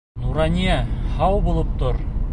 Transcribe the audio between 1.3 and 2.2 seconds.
булып тор!